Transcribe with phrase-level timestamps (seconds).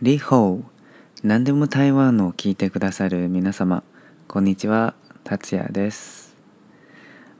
[0.00, 0.62] リホー。
[1.24, 3.82] 何でも台湾を聞いてくださる皆様。
[4.28, 4.94] こんにちは。
[5.24, 6.36] 達也です。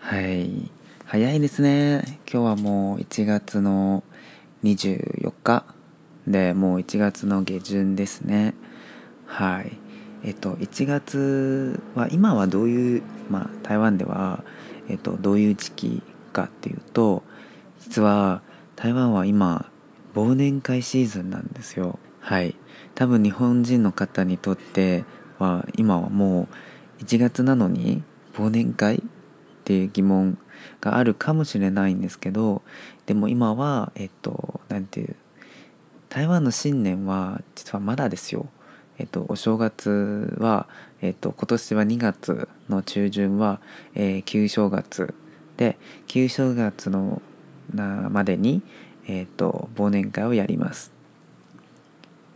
[0.00, 0.68] はい。
[1.04, 2.18] 早いですね。
[2.28, 4.02] 今日はもう1月の
[4.64, 5.66] 24日。
[6.26, 8.54] でもう1月の下旬ですね。
[9.24, 9.78] はい。
[10.24, 14.42] えっと1月は今はどういうまあ台湾では
[14.88, 17.22] えっとどういう時期かっていうと
[17.78, 18.42] 実は
[18.74, 19.70] 台湾は今
[20.16, 22.00] 忘年会シーズンなんですよ。
[22.28, 22.54] はい
[22.94, 25.06] 多分日本人の方にとって
[25.38, 26.46] は今はも
[27.00, 28.02] う1月なのに
[28.34, 29.00] 忘年会っ
[29.64, 30.36] ていう疑問
[30.82, 32.60] があるかもしれないんですけど
[33.06, 35.16] でも今はえっと何ていう
[36.10, 38.46] 台湾の新年は実はまだですよ。
[38.98, 40.66] えっと、お正月は、
[41.00, 43.60] えっと、今年は2月の中旬は、
[43.94, 45.14] えー、旧正月
[45.56, 47.22] で旧正月の
[47.72, 48.60] なまでに、
[49.06, 50.97] えっと、忘年会をやります。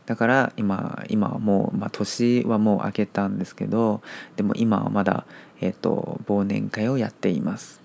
[0.07, 4.03] だから今今はもう、まあ、年はもう明けたんですけど
[4.37, 5.27] でも今はまだ、
[5.61, 7.81] えーと、忘年会をやっています。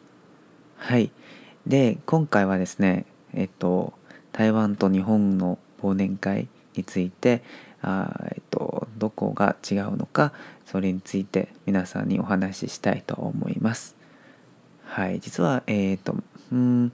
[0.78, 1.12] はい。
[1.66, 3.94] で今回はですねえっ、ー、と
[4.32, 7.42] 台湾と日本の忘年会について
[7.82, 10.34] あ、えっ、ー、と、どこが違うのか
[10.66, 13.96] それについて皆さんにお話ししたいと思います。
[14.86, 15.20] はい。
[15.20, 16.16] 実はえっ、ー、と
[16.52, 16.92] うん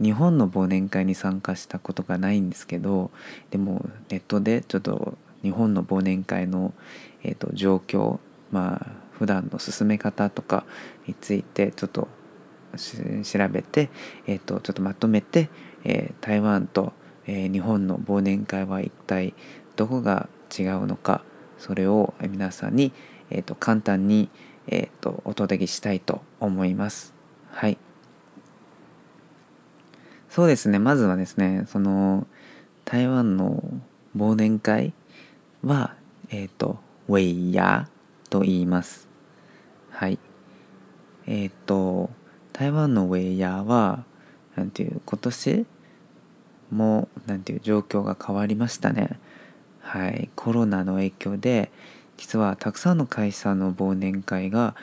[0.00, 3.10] 日本の忘年会に参加したことがないんですけど
[3.50, 6.72] でもネットでちょっと日本の忘年会の、
[7.22, 8.18] えーと、状況
[8.50, 10.64] まあ普段の進め方とか
[11.06, 12.08] についてちょっと
[12.76, 13.90] 調べて、
[14.26, 15.48] えーと、ちょっとまとめて、
[15.84, 16.92] えー、台湾と、
[17.26, 19.34] えー、日本の忘年会は一体
[19.76, 21.22] どこが違うのか
[21.58, 22.92] それを皆さんに、
[23.30, 24.28] えーと、簡単に、
[24.68, 27.14] えー、とお届けしたいと思います。
[27.50, 27.87] はい
[30.30, 30.78] そうですね。
[30.78, 32.26] まずはですねその
[32.84, 33.62] 台湾の
[34.16, 34.92] 忘年会
[35.62, 35.94] は
[36.30, 36.78] えっ、ー、と
[37.08, 39.08] ウェイヤーと言います。
[39.90, 40.18] はい。
[41.26, 42.10] えっ、ー、と
[42.52, 44.04] 台湾のウェイヤーは
[44.54, 45.66] なんていう今年
[46.70, 49.18] もなんていう状況が変わりましたね。
[49.80, 50.30] はい。
[50.36, 51.72] コロナの影響で
[52.18, 54.74] 実はたくさんの会社の忘年会が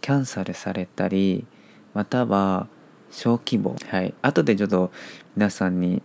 [0.00, 1.44] キャンセルされたり
[1.94, 2.68] または
[3.16, 3.74] 小規模。
[3.88, 4.12] はい。
[4.20, 4.92] 後でちょっと
[5.36, 6.02] 皆さんに、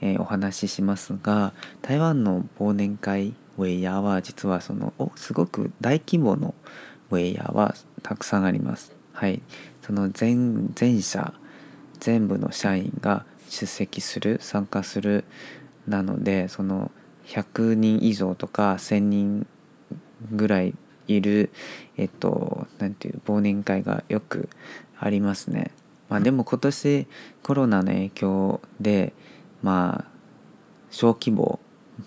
[0.00, 1.52] えー、お話ししますが
[1.82, 6.54] 台湾の忘年会ウェイヤーは実はそのおすごく大規模の
[7.10, 8.96] ウェイヤーはたくさんあります。
[9.12, 9.42] はい。
[9.82, 11.34] その全全社
[12.00, 15.24] 全部の社員が出席する参加する
[15.86, 16.90] なのでその
[17.26, 19.46] 100人以上とか1,000人
[20.32, 20.74] ぐらい
[21.08, 21.50] いる
[21.98, 24.48] えっと何ていう忘年会がよく
[24.98, 25.70] ありますね。
[26.08, 27.06] まあ、でも今年
[27.42, 29.12] コロナの影響で
[29.62, 30.10] まあ
[30.90, 31.58] 小規模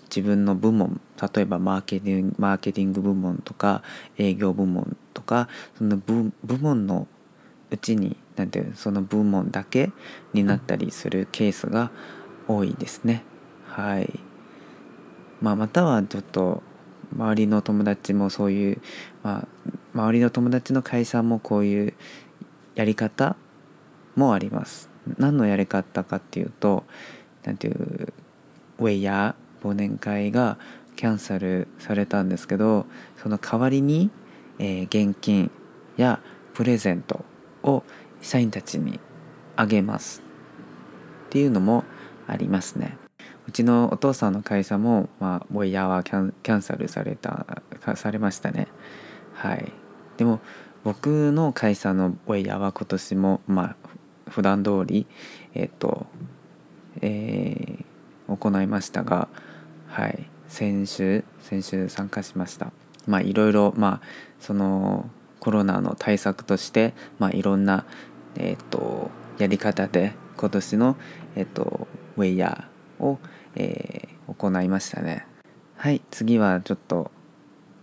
[0.04, 1.00] 自分の部門
[1.34, 3.82] 例えばマーケティングマーケティング部門とか
[4.16, 7.06] 営業部門とかその部部門の
[7.70, 9.90] うちになんていうその部門だけ
[10.32, 11.90] になったりするケースが
[12.46, 13.24] 多いですね。
[13.66, 14.20] はい。
[15.40, 16.62] まあ、またはちょっと
[17.14, 18.80] 周りの友達もそういう、
[19.22, 19.48] まあ、
[19.94, 21.94] 周りの友達の会社もこういう
[22.74, 23.36] やり方
[24.18, 24.90] もあります。
[25.16, 26.84] 何のやり方かっていうと
[27.44, 28.12] 何ていう
[28.78, 30.58] ウェイヤー忘年会が
[30.96, 32.86] キャンセルされたんですけど
[33.22, 34.10] その代わりに、
[34.58, 35.50] えー、現金
[35.96, 36.20] や
[36.52, 37.24] プレゼント
[37.62, 37.84] を
[38.20, 39.00] 社員たちに
[39.56, 40.22] あげます
[41.26, 41.84] っていうのも
[42.26, 42.98] ありますね。
[43.46, 47.62] うちのお父さんの会社も、まあ、ウェイヤーはキャンセルされた
[47.96, 48.68] されましたね。
[49.32, 49.72] はい。
[50.18, 50.40] でも
[50.84, 53.76] 僕の会社のウェイヤーは今年も、まあ、
[54.28, 55.06] 普段通り
[55.54, 56.06] えっ、と
[57.00, 59.28] えー、行いましたが
[59.88, 62.72] はい先週先週参加しました。
[63.06, 64.06] まあいろいろまあ
[64.40, 65.08] その
[65.40, 67.84] コロナの対策としてまあいろんな
[68.36, 70.96] えっ、とやり方で今年の
[71.36, 71.86] えっ、と
[72.16, 73.18] ウェイヤーを、
[73.54, 75.26] えー、行いましたね。
[75.76, 77.10] はい次はちょっと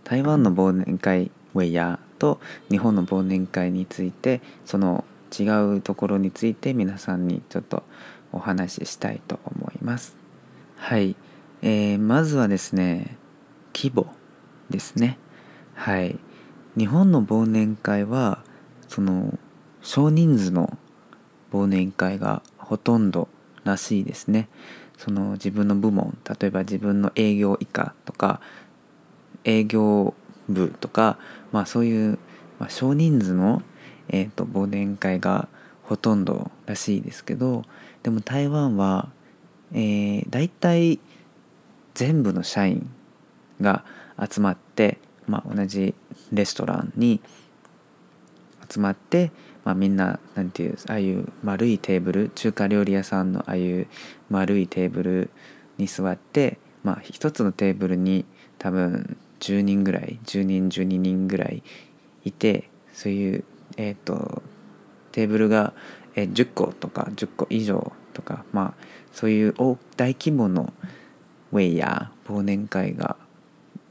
[0.04, 2.40] 台湾の忘年会ウェイヤーと
[2.70, 5.06] 日本の忘年会についてその
[5.44, 7.84] 違うところについて皆さんにちょっと
[8.32, 10.16] お話ししたいと思います。
[10.78, 11.16] はい、
[11.62, 13.18] えー、まずはですね
[13.74, 14.08] 規模
[14.70, 15.18] ですね。
[15.74, 16.20] はい、
[16.78, 18.44] 日本の忘年会は
[18.88, 19.38] その
[19.82, 20.78] 少人数の
[21.52, 23.28] 忘年会がほとんど
[23.64, 24.50] らしいですね。
[24.98, 28.40] その自分の部門例えば自分の営業以下とか
[29.44, 30.14] 営業
[30.50, 31.18] 部とか、
[31.52, 32.20] まあ、そういう、
[32.60, 33.62] まあ、少人数の
[34.10, 35.48] えーと、忘年会が
[35.84, 37.64] ほとんどらしいですけど
[38.04, 39.10] でも台湾は、
[39.72, 41.00] えー、大体
[41.94, 42.90] 全部の社員
[43.62, 43.84] が
[44.20, 44.98] 集まって、
[45.28, 45.96] まあ、同じ
[46.32, 47.22] レストランに
[48.70, 49.32] 集まって、
[49.64, 53.88] まあ、みんななんていうああいう丸いテーブル中華料理屋さんのああいう
[54.30, 55.30] 丸いテーブル
[55.78, 58.26] に座って、まあ、一つのテーブルに
[58.58, 61.64] 多分10人ぐらい10人12人ぐらい
[62.24, 63.44] いてそういう、
[63.78, 64.42] えーと、
[65.12, 65.74] テーブルが、
[66.16, 69.54] えー、10個とか10個以上とかまあそういう
[69.98, 70.74] 大規模の
[71.52, 73.18] ウェイや忘年会が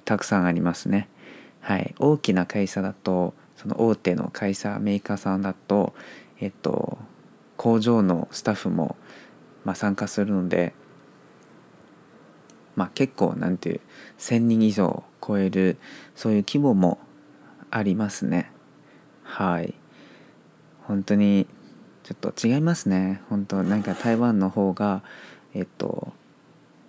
[0.05, 1.09] たくさんありますね。
[1.61, 5.95] はい、大きな会社だとその大手の会社メーカーさんだと、
[6.41, 6.99] えっと、
[7.57, 8.97] 工場のスタッフも、
[9.65, 10.75] まあ、参加するので、
[12.77, 13.81] まあ、結構なんていう
[14.19, 15.79] 1,000人以上超える
[16.15, 16.99] そういう規模も
[17.71, 18.51] ありますね
[19.35, 19.75] はい。
[20.85, 21.49] 本当に
[22.05, 23.21] ちょっと違いますね。
[23.29, 25.03] 本当なんか台湾の方が
[25.55, 26.13] えっと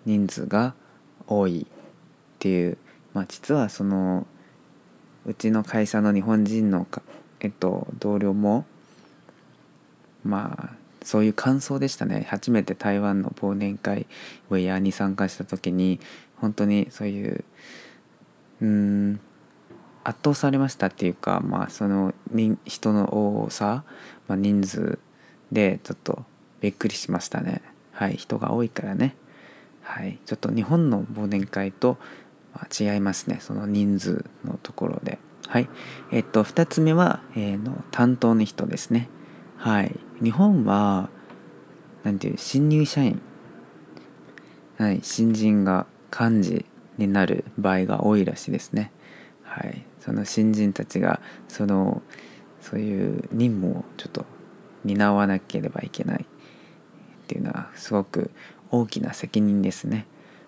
[0.06, 0.76] 人数が
[1.26, 1.66] 多いっ
[2.38, 2.78] ていう。
[3.16, 4.28] まあ実はその
[5.26, 7.02] うちの会社の日本人のか
[7.40, 8.66] えっと、同僚も
[10.24, 12.28] まあそういう感想でしたね。
[12.30, 14.06] 初めて台湾の忘年会
[14.52, 16.00] ウェアに参加した時に
[16.36, 17.44] 本当にそういう
[18.62, 19.20] うん
[20.06, 22.14] 圧倒されましたっていうか、まあ、その
[22.66, 23.84] 人の多さ、
[24.28, 25.00] まあ、人数
[25.52, 26.24] でちょっと
[26.62, 27.62] びっくりしましたね。
[27.92, 29.16] はい人が多いからね。
[29.82, 31.98] はいちょっと日本の忘年会と
[32.80, 33.40] 違いますね。
[33.42, 35.18] その人数のところで。
[35.48, 35.68] はい
[36.12, 39.10] えっと2つ目は、えー、の担当の人ですね。
[39.58, 41.10] はい日本は
[42.04, 43.22] 何ていう新入社員。
[44.78, 46.66] はい新人が幹事
[46.98, 48.92] になる場合が多いらしいですね。
[49.44, 49.84] はい。
[50.06, 52.04] その新人たちがその
[52.62, 54.26] そういう任務をちょっと
[54.84, 56.26] 担わなければいけないっ
[57.28, 58.30] ていうのはすごく
[58.70, 60.06] 大きな責任ですね。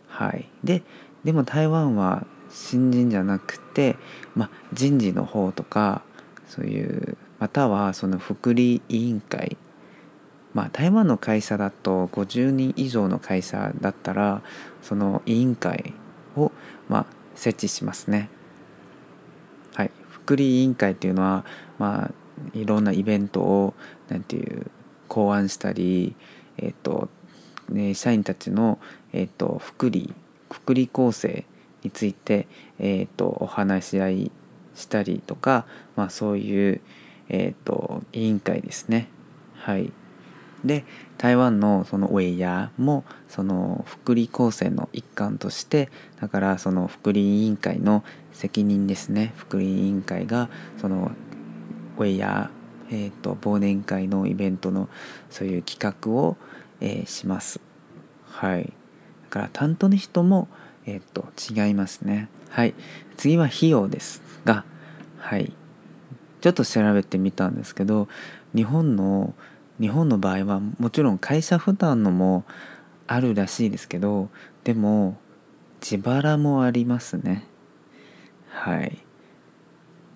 [0.08, 0.48] はい。
[0.64, 0.84] で
[1.24, 3.98] でも台湾は新人じゃなくて、
[4.36, 6.04] ま、人事の方とか
[6.48, 9.58] そういうまたはその福利委員会。
[10.54, 14.42] まあ台湾の会社だと50人以上の会社だったら
[14.82, 15.94] その委員会
[16.36, 16.52] を
[16.90, 17.06] ま
[17.36, 18.30] 設置しますね。
[20.28, 21.46] はい、福利委員会っていうのは
[21.80, 22.12] まあ
[22.54, 23.74] いろんなイベントを
[24.10, 24.70] なんていう
[25.08, 26.16] 考案したり
[26.58, 27.10] えっ、ー、と
[27.70, 28.80] ね社員たちの
[29.14, 30.14] えっ、ー、と福利
[30.52, 31.46] 福利構成
[31.84, 32.48] について、
[32.80, 34.32] えーと、お話し合い
[34.76, 35.66] したりとか、
[35.96, 36.82] まあ、そういう、
[37.30, 39.08] えーと、委員会ですね。
[39.56, 39.92] はい、
[40.66, 40.86] で
[41.18, 45.90] 台湾のそのウェイヤーもその福利厚生の一環として
[46.20, 49.34] だからその福利委員会の責任ですね。
[49.36, 50.50] 福利委員会が
[50.80, 51.12] その
[51.98, 54.90] ウェイヤー、えーと、忘年会のイベントの
[55.30, 56.38] そういう企画を、
[56.80, 57.60] えー、します。
[58.26, 58.74] はい、
[59.24, 60.48] だから担当の人も
[60.88, 62.30] えっ、と違いますね。
[62.50, 62.74] はい。
[63.18, 64.64] 次は費用ですが
[65.20, 65.52] はい。
[66.40, 68.08] ちょっと調べてみたんですけど
[68.56, 69.34] 日本の
[69.80, 72.46] 日本の場合はもちろん会社負担のも
[73.06, 74.30] あるらしいですけど
[74.64, 75.18] でも
[75.82, 77.46] 自腹もありますね。
[78.50, 78.98] はい。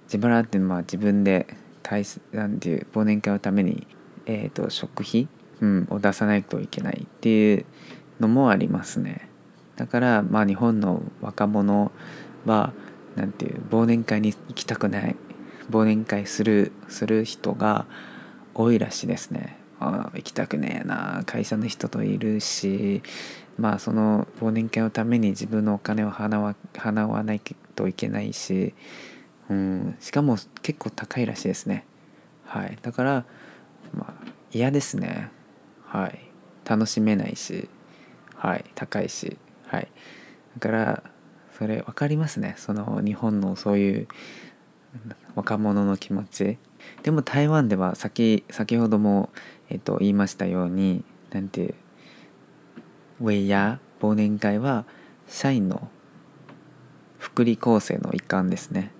[0.05, 1.47] 自腹っていうのは自分で
[1.83, 3.85] 会なんていう忘年会のために、
[4.25, 5.27] えーと食費、
[5.61, 7.65] うん、を出さないといけないっていう
[8.19, 9.29] のもありますね。
[9.75, 11.91] だからまあ日本の若者
[12.45, 12.73] は
[13.15, 15.15] 何ていう忘年会に行きたくない
[15.69, 17.85] 忘年会するする人が
[18.53, 19.57] 多いらしいですね。
[19.79, 23.01] あ行きたくねえな会社の人といるし
[23.57, 27.41] まあその忘年会のために自分のお金を払わ払わない
[27.75, 28.75] といけないし、
[29.49, 31.85] うん、しかも結構高いらしいですね。
[32.45, 33.25] はい、だから、
[33.93, 35.31] まあ、嫌ですね。
[35.85, 36.19] はい、
[36.63, 37.67] 楽しめないし、
[38.35, 39.37] はい、高いし。
[39.65, 39.87] はい
[40.55, 41.03] だから
[41.57, 44.07] それ分かりますねその日本のそういう
[45.35, 46.57] 若者の気持ち
[47.03, 49.29] でも台湾では先先ほども、
[49.69, 51.75] えっと、言いましたようになんて
[53.19, 54.85] ウェイや忘年会は
[55.27, 55.89] 社員の
[57.19, 58.91] 福利厚生の一環ですね。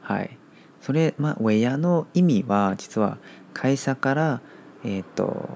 [0.00, 0.36] はい。
[0.80, 3.18] それ、まあ、ウェイヤーの意味は実は
[3.54, 4.40] 会社から
[4.84, 5.48] えっ、と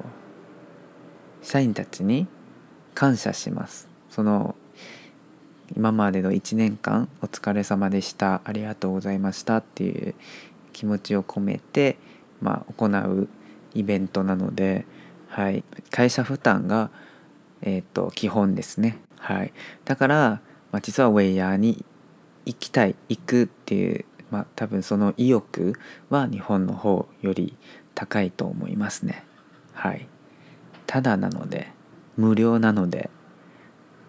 [1.43, 2.27] 社員たちに
[2.95, 3.89] 感謝します。
[4.11, 4.55] その
[5.77, 8.43] 今までの1年間お疲れ様でした。
[8.45, 10.15] ありがとうございましたっていう
[10.75, 11.97] 気持ちを込めて、
[12.43, 13.29] まあ、行う
[13.73, 14.85] イベントなので、
[15.29, 16.91] はい、会社負担が、
[17.63, 19.53] えーと、基本ですね、はい、
[19.87, 20.41] だから、
[20.71, 21.85] まあ、実はウェイヤーに
[22.45, 25.79] 行きたい行くっていう、まあ、多分その意欲
[26.11, 27.57] は日本の方より
[27.95, 29.25] 高いと思いますね。
[29.73, 30.07] はい。
[30.87, 31.69] ただなので
[32.17, 33.11] 無料なので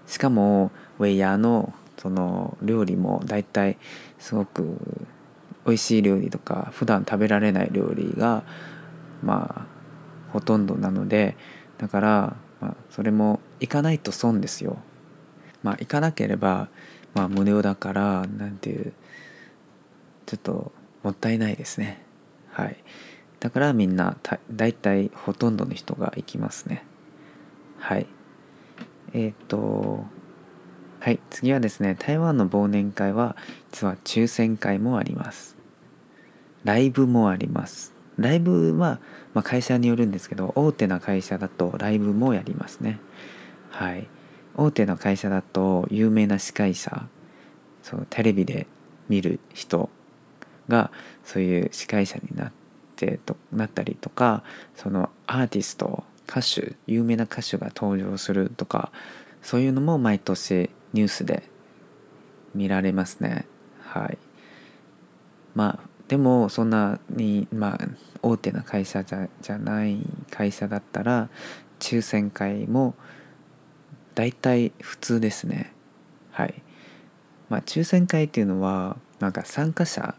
[0.07, 3.77] しかもウェイヤーのその料理も大体
[4.19, 5.07] すごく
[5.65, 8.43] 美味しい料理とか普段食べられない料理が
[9.23, 11.35] まあほとんどなので
[11.77, 14.77] だから、まあ、それも行かないと損ですよ。
[15.63, 16.69] まあ行かなければ、
[17.13, 18.93] まあ、無料だからなんていう
[20.25, 20.71] ちょっと
[21.03, 22.03] もったいないですね。
[22.51, 22.77] はい。
[23.39, 24.17] だからみんな
[24.51, 26.83] 大体ほとんどの人が行きますね。
[27.79, 28.07] はい。
[29.13, 30.05] えっ、と
[31.05, 33.35] はい次はですね台湾の忘年会は
[33.71, 35.54] 実は抽選会もあります
[36.65, 37.93] ライブもあります。
[38.17, 38.99] ライブは、
[39.33, 42.99] まあ、会社によるんですけど大手な会社だとライブもやりますね。
[43.69, 44.07] はい。
[44.57, 47.07] 大手の会社だと有名な司会者
[47.83, 48.67] そうテレビで
[49.09, 49.89] 見る人
[50.67, 50.91] が
[51.23, 52.51] そういう司会者になっ
[52.95, 54.43] てとなったりとか
[54.75, 58.91] そのアーティスト歌手有名な歌手が登場するとか
[59.43, 61.43] そういうのも毎年ニュースで
[62.55, 63.45] 見られますね。
[63.81, 64.17] はい。
[65.53, 67.79] まあでもそんなにまあ
[68.21, 69.97] 大手な会社じゃじゃない
[70.29, 71.29] 会社だったら
[71.79, 72.95] 抽選会も
[74.13, 75.73] 大体普通ですね。
[76.31, 76.61] はい。
[77.49, 80.15] まあ抽選会っていうのはなんか参加者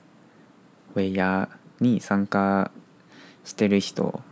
[0.94, 2.70] ウェイヤーに参加
[3.44, 4.22] してる人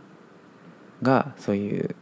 [1.02, 1.94] がそういう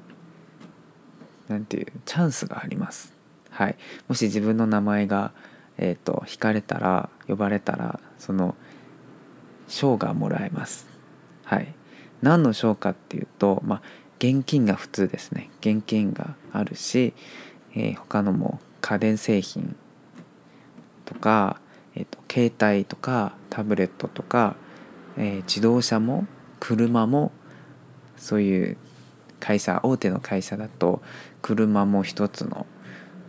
[1.49, 3.15] なんていうチャンスがあります。
[3.51, 3.77] はい。
[4.09, 5.33] もし自分の名前が
[5.77, 8.55] えっ、ー、と引かれたら呼ばれたらその
[9.69, 10.87] 賞がもらえます。
[11.45, 11.75] はい。
[12.21, 13.83] 何の賞かっていうとまあ
[14.19, 15.51] 現金が普通ですね。
[15.61, 17.13] 現金があるし、
[17.75, 19.75] えー、他のも家電製品
[21.05, 21.61] とか、
[21.95, 24.57] えーと、携帯とかタブレットとか、
[25.17, 26.27] えー、自動車も
[26.61, 27.33] 車も
[28.17, 28.77] そういう
[29.41, 31.03] 会社大手の会社だと
[31.43, 32.67] 車も一つの、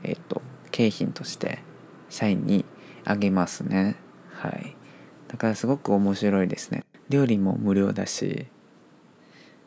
[0.04, 1.64] えーと、景品として
[2.10, 2.66] 社員に
[3.04, 3.96] あげますね。
[4.34, 4.76] はい。
[5.34, 6.86] だからすごく面白いですね。
[7.10, 8.46] 料理も無料だし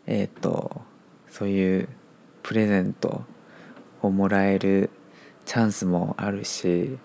[0.06, 0.80] えっ、ー、と
[1.28, 1.88] そういう
[2.42, 3.24] プレゼント
[4.00, 4.88] をもらえる
[5.44, 6.96] チャンスもあるし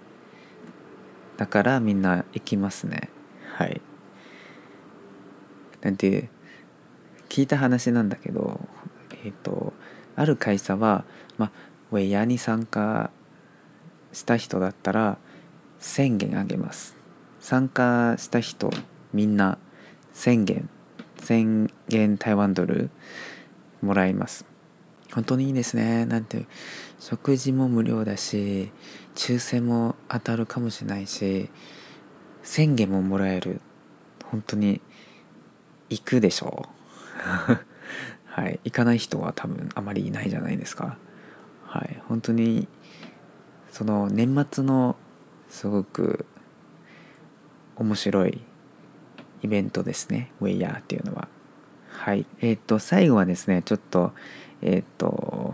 [1.36, 3.10] だからみんな行きますね。
[3.58, 3.82] はい。
[5.82, 6.30] なんて
[7.28, 8.62] 聞いた話なんだけど
[9.24, 9.74] えーと、
[10.16, 11.06] ある会社は、
[11.38, 11.52] まあ、
[11.92, 13.12] ウェイヤーに参加
[14.14, 15.18] した人だったら
[15.80, 17.01] 1000元あげます。
[17.42, 18.70] 参加した人
[19.14, 19.58] みんな
[20.14, 20.70] 1000元
[21.18, 22.90] 1000元台湾ドル
[23.82, 24.46] もらいます。
[25.12, 26.06] 本当にいいですね。
[26.06, 26.46] なんて
[27.00, 28.72] 食事も無料だし
[29.16, 31.50] 抽選も当たるかもしれないし
[32.44, 33.60] 1000元ももらえる。
[34.26, 34.80] 本当に
[35.90, 37.62] 行くでしょう。
[38.26, 40.98] はい、行かない人は多分あまりいないじゃないですか。
[41.66, 42.68] はい、本当に
[43.72, 44.96] その年末の
[45.50, 46.26] すごく
[47.82, 48.42] 面白い
[49.44, 51.28] イベントですねウェイヤーっていうのは。
[51.90, 54.14] はいえっ、ー、と最後はですねちょっと
[54.62, 55.54] えっ、ー、と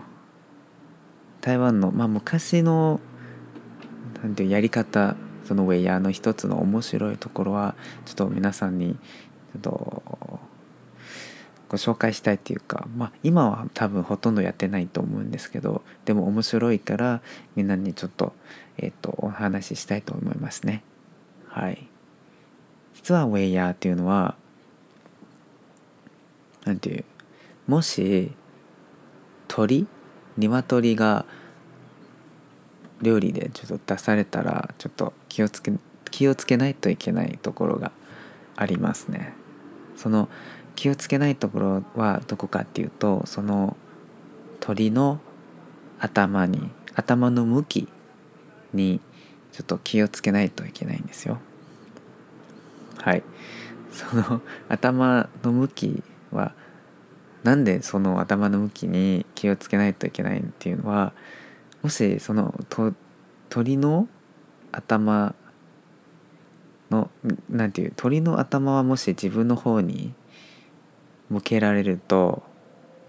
[1.41, 2.99] 台湾のまあ昔の
[4.21, 5.15] なんていうやり方
[5.45, 10.39] そのウェイヤーの一つの面白いところはちょっと皆さんにちょっと
[11.69, 17.21] ご紹介したいっていうか、まあ、今は多分ほとんどやってないと思うんですけどでも面白いから
[17.55, 18.33] みんなにちょっと,、
[18.77, 20.83] えーと、お話ししたいと思いますね。
[21.47, 21.87] はい、
[23.07, 24.35] 実はウェイヤーっていうのは
[26.65, 27.05] 何ていう
[27.65, 28.33] もし
[29.47, 29.87] 鳥
[30.35, 31.25] 鶏が
[33.01, 35.71] 料理でちょっと出されたらちょっと気をつけ
[36.11, 37.93] 気をつけないといけないところが
[38.57, 39.33] ありますね。
[39.95, 40.27] その
[40.75, 43.77] 気をつけないところはどこかっていうとその
[44.59, 45.21] 鳥の
[45.97, 47.87] 頭に頭の向き
[48.73, 48.99] に
[49.53, 51.39] ちょっと気をつけないといけないんですよ。
[53.07, 53.23] はい
[53.89, 56.53] その 頭の向きは
[57.43, 61.13] なんでその頭の向きに気をつけないといけないっていうのは
[61.83, 62.93] もしそのと
[63.47, 64.09] 鳥の
[64.73, 65.35] 頭
[66.91, 67.09] の
[67.49, 70.13] なんていう鳥の頭はもし自分の方に
[71.29, 72.43] 向けられると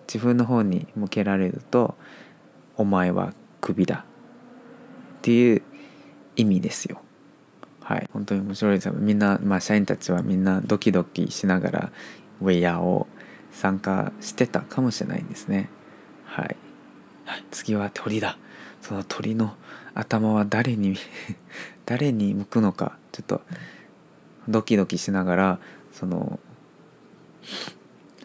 [0.06, 1.96] 自分の方に向けられると
[2.76, 4.04] お前はクビだ
[5.18, 5.62] っていう
[6.36, 7.02] 意味ですよ。
[7.88, 8.92] はい、本当に面白いですよ。
[8.92, 11.92] みんな、まあ、社員たちはみんなドキドキしながら
[12.42, 13.06] ウェイヤーを
[13.50, 15.70] 参加してたかもしれないんですね。
[16.26, 16.56] はい。
[17.50, 18.36] 次は鳥だ。
[18.82, 19.54] その鳥の
[19.94, 20.96] 頭は誰に
[21.86, 23.40] 誰に向くのかちょっと
[24.50, 25.58] ドキドキしながら
[25.90, 26.38] その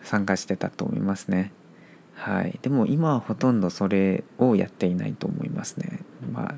[0.03, 1.53] 参加してたと思いますね。
[2.15, 6.01] はい、でも今はほとんどそれをやっていないと思いますね。
[6.33, 6.55] まあ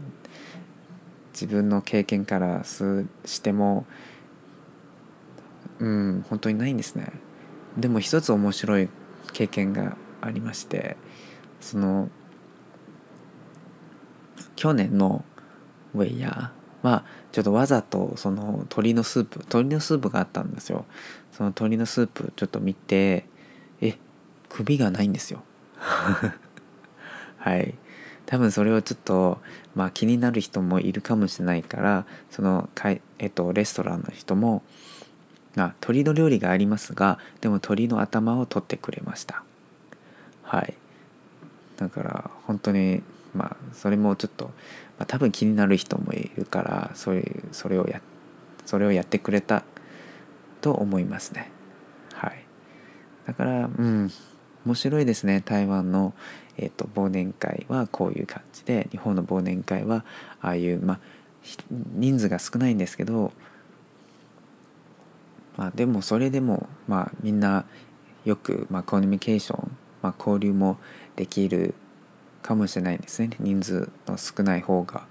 [1.36, 3.86] 自分の経験からすしても
[5.80, 7.12] うん本当にないんですね。
[7.77, 8.88] でも一つ面白い
[9.34, 10.96] 経験がありまして
[11.60, 12.10] その
[14.56, 15.25] 去年の
[15.94, 20.86] ウェイヤーはちょっとわざとその鶏のスープ鶏のスープがあったんですよ。
[21.34, 23.25] その鶏のスープちょっと見て
[23.82, 23.98] え
[24.48, 25.44] 首がないんですよ。
[27.38, 27.75] はい
[28.25, 29.39] 多分それをちょっと、
[29.75, 34.63] まあ、気になる人もいるかもしれないからそのかい、えっと、レストランの人も、
[35.55, 39.44] まあ、鶏の料理がありますがでも鶏の頭を取ってくれました。
[40.44, 40.74] はい。
[41.77, 43.03] だから本当に
[43.34, 44.51] まあそれもちょっと、ま
[45.00, 48.01] あ、多分気になる人もいるからそういうそれをや
[48.65, 49.63] それをやってくれた
[50.62, 51.51] と思いますね。
[52.13, 52.46] はい。
[53.27, 54.12] だからうん
[54.65, 56.13] 面白いですね台湾の、
[56.57, 60.05] えーと、忘年会はこういう感じで日本の忘年会は
[60.41, 61.00] ああいうまあ
[61.93, 63.31] 人数が少ないんですけど
[65.57, 67.65] まあでもそれでもまあみんな
[68.25, 70.77] よく、まあ、コミュニケーション、まあ、交流も
[71.15, 71.75] できる
[72.41, 75.07] かもしれないですね人数の少ない方が。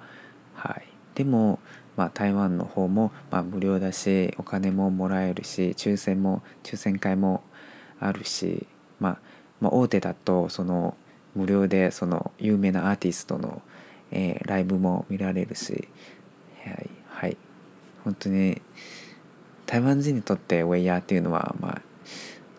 [0.55, 0.85] はい、
[1.15, 1.59] でも、
[1.97, 7.43] まあ、台湾の方も、まあ、無料だしお金ももらえるし抽選も抽選会も
[8.01, 8.67] あるし、
[9.01, 9.19] まあ、
[9.61, 10.97] まあ、大手だとその
[11.35, 13.63] 無料でその有名なアーティストの、
[14.11, 15.89] えー、ライブも見られるし、
[16.65, 17.37] はい、はい、
[18.05, 18.61] 本当に
[19.67, 21.83] 台湾人にとってウェイヤーっていうのは、まあ、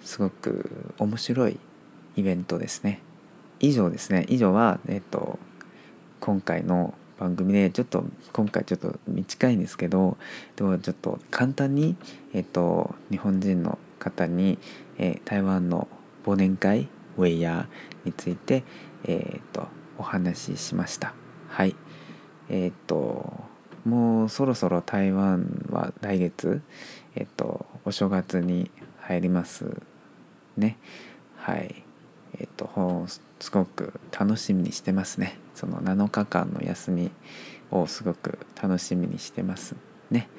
[0.03, 1.60] すごく面白い
[2.15, 3.01] イベントですね。
[3.60, 5.39] 以上ですね以上は、えっと、
[6.20, 8.03] 今回の番組でちょっと
[8.34, 10.17] 今回ちょっと短いんですけど
[10.55, 11.96] でもちょっと簡単に、
[12.34, 14.58] えっと、日本人の方に、
[14.98, 15.88] えー、台湾の
[16.25, 18.63] 忘年会ウェイヤーについて、
[19.03, 21.13] えーと、お話ししました。
[21.50, 21.75] はい。
[22.50, 23.44] えっ、ー、と
[23.85, 26.61] もうそろそろ台湾は来月、
[27.15, 29.81] えっ、ー、とお正月に入ります
[30.57, 30.77] ね。
[31.37, 31.83] はい。
[32.37, 33.07] えっ、ー、と
[33.39, 35.37] すごく楽しみにしてますね。
[35.53, 37.11] その7日間の休み
[37.72, 39.75] をすごく楽しみにしてます
[40.11, 40.29] ね。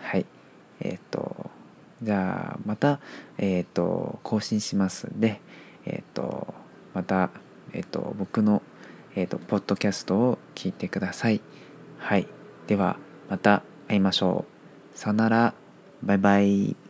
[0.00, 0.26] はい。
[0.80, 1.50] えっ、と
[2.02, 3.00] じゃあまた、
[3.38, 5.40] えっ、と更新しますんで。
[5.84, 6.54] えっ、ー、と
[6.96, 7.28] また、
[7.74, 8.62] えっ、と僕の、
[9.16, 11.42] えっとポッドキャストを聞いてください。
[11.98, 12.26] はい。
[12.68, 12.96] では
[13.28, 14.46] また会いましょ
[14.94, 14.98] う。
[14.98, 15.52] さよなら。
[16.02, 16.85] バイバイ。